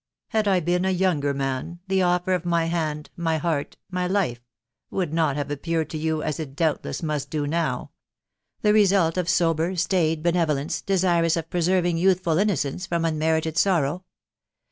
[0.29, 4.39] Had I been a younger man the offer of my hand, my heart, my life,
[4.89, 7.91] would not have appeared to you, as it doubtless must do now,—
[8.63, 14.03] the result <if sober, staid benevolence, desirous of preserving youthful inno cence from unmerited sorrow.